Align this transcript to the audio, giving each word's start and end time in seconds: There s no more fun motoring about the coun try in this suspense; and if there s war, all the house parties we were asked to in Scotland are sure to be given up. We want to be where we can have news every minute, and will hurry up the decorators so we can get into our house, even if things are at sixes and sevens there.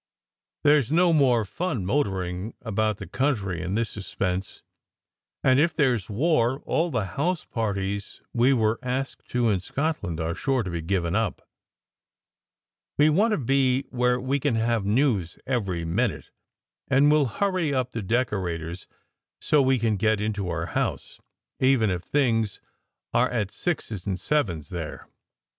There 0.63 0.79
s 0.79 0.89
no 0.89 1.13
more 1.13 1.45
fun 1.45 1.85
motoring 1.85 2.55
about 2.63 2.97
the 2.97 3.05
coun 3.05 3.35
try 3.35 3.57
in 3.57 3.75
this 3.75 3.91
suspense; 3.91 4.63
and 5.43 5.59
if 5.59 5.75
there 5.75 5.93
s 5.93 6.09
war, 6.09 6.59
all 6.65 6.89
the 6.89 7.05
house 7.05 7.45
parties 7.45 8.19
we 8.33 8.51
were 8.51 8.79
asked 8.81 9.27
to 9.29 9.49
in 9.51 9.59
Scotland 9.59 10.19
are 10.19 10.33
sure 10.33 10.63
to 10.63 10.71
be 10.71 10.81
given 10.81 11.13
up. 11.15 11.47
We 12.97 13.11
want 13.11 13.33
to 13.33 13.37
be 13.37 13.83
where 13.91 14.19
we 14.19 14.39
can 14.39 14.55
have 14.55 14.83
news 14.87 15.37
every 15.45 15.85
minute, 15.85 16.31
and 16.87 17.11
will 17.11 17.27
hurry 17.27 17.71
up 17.71 17.91
the 17.91 18.01
decorators 18.01 18.87
so 19.39 19.61
we 19.61 19.77
can 19.77 19.97
get 19.97 20.19
into 20.19 20.49
our 20.49 20.65
house, 20.65 21.21
even 21.59 21.91
if 21.91 22.01
things 22.01 22.59
are 23.13 23.29
at 23.29 23.51
sixes 23.51 24.07
and 24.07 24.19
sevens 24.19 24.69
there. 24.69 25.07